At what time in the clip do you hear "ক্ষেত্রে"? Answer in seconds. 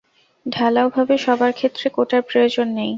1.53-1.87